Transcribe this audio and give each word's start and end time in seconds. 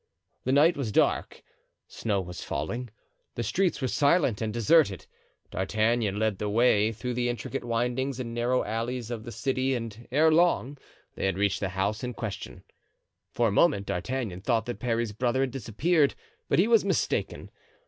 The 0.45 0.51
night 0.51 0.75
was 0.75 0.91
dark, 0.91 1.43
snow 1.87 2.21
was 2.21 2.43
falling, 2.43 2.89
the 3.35 3.43
streets 3.43 3.81
were 3.83 3.87
silent 3.87 4.41
and 4.41 4.51
deserted. 4.51 5.05
D'Artagnan 5.51 6.17
led 6.17 6.39
the 6.39 6.49
way 6.49 6.91
through 6.91 7.13
the 7.13 7.29
intricate 7.29 7.63
windings 7.63 8.19
and 8.19 8.33
narrow 8.33 8.63
alleys 8.63 9.11
of 9.11 9.25
the 9.25 9.31
city 9.31 9.75
and 9.75 10.07
ere 10.11 10.31
long 10.31 10.79
they 11.13 11.27
had 11.27 11.37
reached 11.37 11.59
the 11.59 11.69
house 11.69 12.03
in 12.03 12.15
question. 12.15 12.63
For 13.29 13.49
a 13.49 13.51
moment 13.51 13.85
D'Artagnan 13.85 14.41
thought 14.41 14.65
that 14.65 14.79
Parry's 14.79 15.11
brother 15.13 15.41
had 15.41 15.51
disappeared; 15.51 16.15
but 16.49 16.57
he 16.57 16.67
was 16.67 16.83
mistaken. 16.83 17.51